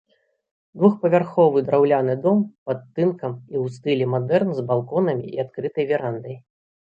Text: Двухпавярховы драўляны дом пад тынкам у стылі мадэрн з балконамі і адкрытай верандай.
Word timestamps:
Двухпавярховы 0.77 1.59
драўляны 1.67 2.15
дом 2.23 2.39
пад 2.69 2.79
тынкам 2.99 3.35
у 3.61 3.63
стылі 3.75 4.05
мадэрн 4.15 4.51
з 4.61 4.67
балконамі 4.73 5.25
і 5.35 5.45
адкрытай 5.47 5.85
верандай. 5.93 6.35